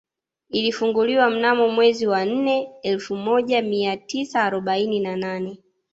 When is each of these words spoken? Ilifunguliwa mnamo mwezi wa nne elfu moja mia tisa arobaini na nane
Ilifunguliwa 0.49 1.29
mnamo 1.29 1.67
mwezi 1.69 2.07
wa 2.07 2.25
nne 2.25 2.69
elfu 2.83 3.15
moja 3.15 3.61
mia 3.61 3.97
tisa 3.97 4.43
arobaini 4.43 4.99
na 4.99 5.15
nane 5.15 5.57